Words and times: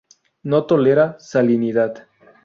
No 0.41 0.65
tolera 0.65 1.19
salinidad. 1.19 2.07